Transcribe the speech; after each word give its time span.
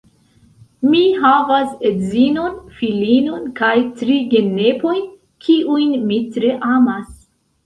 Mi 0.93 1.01
havas 1.25 1.75
edzinon, 1.89 2.55
filinon 2.79 3.43
kaj 3.61 3.75
tri 4.01 4.17
genepojn, 4.33 5.05
kiujn 5.47 5.95
mi 6.09 6.19
tre 6.39 6.57
amas. 6.73 7.07